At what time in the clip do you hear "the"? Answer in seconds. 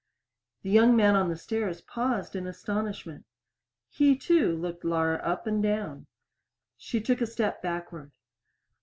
0.63-0.71, 1.29-1.37